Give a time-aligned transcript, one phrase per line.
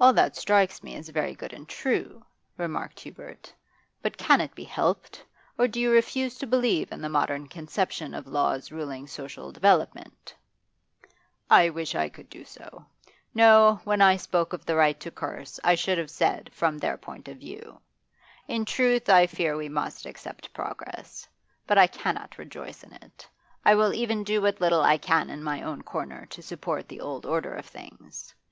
[0.00, 2.24] 'All that strikes me as very good and true,'
[2.56, 3.52] remarked Hubert;
[4.00, 5.24] 'but can it be helped?
[5.58, 10.36] Or do you refuse to believe in the modern conception of laws ruling social development?'
[11.50, 12.86] 'I wish I could do so.
[13.34, 16.96] No; when I spoke of the right to curse, I should have said, from their
[16.96, 17.80] point of view.
[18.46, 21.26] In truth, I fear we must accept progress.
[21.66, 23.26] But I cannot rejoice in it;
[23.64, 27.00] I will even do what little I can in my own corner to support the
[27.00, 28.36] old order of things.